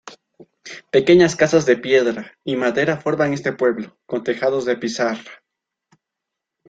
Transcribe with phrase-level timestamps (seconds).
[0.89, 5.43] Pequeñas casas de piedra y madera forman este pueblo, con tejados de pizarra.